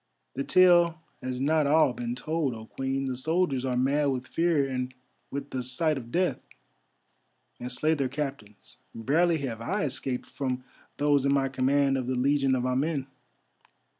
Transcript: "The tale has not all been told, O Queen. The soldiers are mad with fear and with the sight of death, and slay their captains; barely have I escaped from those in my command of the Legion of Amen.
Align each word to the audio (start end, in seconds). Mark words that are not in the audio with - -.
"The 0.33 0.43
tale 0.43 0.99
has 1.21 1.39
not 1.39 1.67
all 1.67 1.93
been 1.93 2.15
told, 2.15 2.55
O 2.55 2.65
Queen. 2.65 3.05
The 3.05 3.15
soldiers 3.15 3.63
are 3.63 3.77
mad 3.77 4.05
with 4.05 4.25
fear 4.25 4.67
and 4.67 4.91
with 5.29 5.51
the 5.51 5.61
sight 5.61 5.95
of 5.95 6.11
death, 6.11 6.41
and 7.59 7.71
slay 7.71 7.93
their 7.93 8.09
captains; 8.09 8.77
barely 8.95 9.37
have 9.45 9.61
I 9.61 9.83
escaped 9.83 10.25
from 10.25 10.63
those 10.97 11.23
in 11.23 11.31
my 11.33 11.49
command 11.49 11.97
of 11.99 12.07
the 12.07 12.15
Legion 12.15 12.55
of 12.55 12.65
Amen. 12.65 13.05